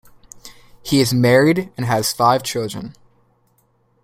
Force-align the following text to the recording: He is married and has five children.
He 0.81 0.99
is 0.99 1.13
married 1.13 1.71
and 1.77 1.85
has 1.85 2.11
five 2.11 2.41
children. 2.41 2.95